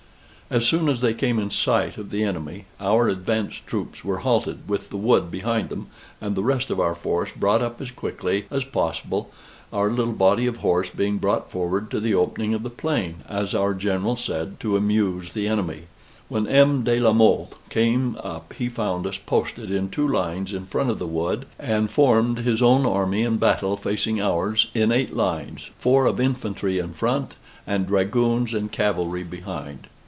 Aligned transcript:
As 0.51 0.65
soon 0.65 0.89
as 0.89 0.99
they 0.99 1.13
came 1.13 1.39
in 1.39 1.49
sight 1.49 1.97
of 1.97 2.09
the 2.09 2.23
enemy, 2.25 2.65
our 2.77 3.07
advanced 3.07 3.65
troops 3.65 4.03
were 4.03 4.17
halted, 4.17 4.67
with 4.67 4.89
the 4.89 4.97
wood 4.97 5.31
behind 5.31 5.69
them, 5.69 5.87
and 6.19 6.35
the 6.35 6.43
rest 6.43 6.69
of 6.69 6.77
our 6.77 6.93
force 6.93 7.29
brought 7.33 7.61
up 7.61 7.79
as 7.79 7.89
quickly 7.89 8.47
as 8.51 8.65
possible, 8.65 9.31
our 9.71 9.89
little 9.89 10.11
body 10.11 10.47
of 10.47 10.57
horse 10.57 10.89
being 10.89 11.19
brought 11.19 11.49
forward 11.49 11.89
to 11.91 12.01
the 12.01 12.13
opening 12.13 12.53
of 12.53 12.63
the 12.63 12.69
plain, 12.69 13.23
as 13.29 13.55
our 13.55 13.73
General 13.73 14.17
said, 14.17 14.59
to 14.59 14.75
amuse 14.75 15.31
the 15.31 15.47
enemy. 15.47 15.83
When 16.27 16.45
M. 16.47 16.83
de 16.83 16.99
la 16.99 17.13
Mothe 17.13 17.53
came 17.69 18.17
up, 18.21 18.51
he 18.51 18.67
found 18.67 19.07
us 19.07 19.17
posted 19.17 19.71
in 19.71 19.87
two 19.89 20.05
lines 20.05 20.51
in 20.51 20.65
front 20.65 20.89
of 20.89 20.99
the 20.99 21.07
wood; 21.07 21.45
and 21.57 21.89
formed 21.89 22.39
his 22.39 22.61
own 22.61 22.85
army 22.85 23.21
in 23.21 23.37
battle 23.37 23.77
facing 23.77 24.19
ours, 24.19 24.69
in 24.75 24.91
eight 24.91 25.15
lines, 25.15 25.69
four 25.79 26.05
of 26.05 26.19
infantry 26.19 26.77
in 26.77 26.91
front, 26.91 27.35
and 27.65 27.87
dragoons 27.87 28.53
and 28.53 28.69
cavalry 28.73 29.23
behind. 29.23 29.87